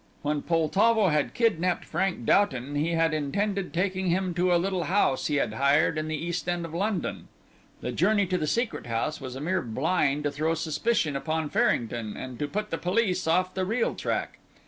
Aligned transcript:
When 0.23 0.41
Poltavo 0.41 1.09
had 1.09 1.35
kidnapped 1.35 1.85
Frank 1.85 2.25
Doughton 2.25 2.73
he 2.73 2.93
had 2.93 3.13
intended 3.13 3.71
taking 3.71 4.07
him 4.07 4.33
to 4.33 4.51
a 4.51 4.57
little 4.57 4.85
house 4.85 5.27
he 5.27 5.35
had 5.35 5.53
hired 5.53 5.95
in 5.95 6.07
the 6.07 6.17
East 6.17 6.49
End 6.49 6.65
of 6.65 6.73
London. 6.73 7.27
The 7.81 7.91
journey 7.91 8.25
to 8.25 8.37
the 8.39 8.47
Secret 8.47 8.87
House 8.87 9.21
was 9.21 9.35
a 9.35 9.39
mere 9.39 9.61
blind 9.61 10.23
to 10.23 10.31
throw 10.31 10.55
suspicion 10.55 11.15
upon 11.15 11.49
Farrington 11.51 12.17
and 12.17 12.39
to 12.39 12.47
put 12.47 12.71
the 12.71 12.79
police 12.79 13.27
off 13.27 13.53
the 13.53 13.63
real 13.63 13.93
track. 13.93 14.39